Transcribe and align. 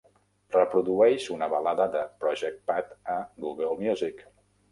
Reprodueix 0.53 1.25
una 1.33 1.49
balada 1.51 1.85
de 1.95 2.01
Project 2.23 2.57
Pat 2.71 2.89
a 3.17 3.17
Google 3.45 3.77
Music. 3.85 4.27